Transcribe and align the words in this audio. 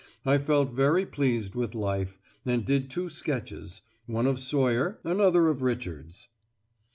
I 0.25 0.39
felt 0.39 0.71
very 0.73 1.05
pleased 1.05 1.53
with 1.53 1.75
life, 1.75 2.17
and 2.43 2.65
did 2.65 2.89
two 2.89 3.07
sketches, 3.07 3.81
one 4.07 4.25
of 4.25 4.39
Sawyer, 4.39 4.99
another 5.03 5.47
of 5.47 5.61
Richards.... 5.61 6.27